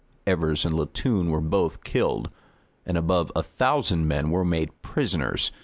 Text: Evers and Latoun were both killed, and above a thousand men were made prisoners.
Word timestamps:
Evers 0.25 0.65
and 0.65 0.73
Latoun 0.73 1.29
were 1.29 1.41
both 1.41 1.83
killed, 1.83 2.31
and 2.87 2.97
above 2.97 3.31
a 3.35 3.43
thousand 3.43 4.07
men 4.07 4.31
were 4.31 4.43
made 4.43 4.81
prisoners. 4.81 5.51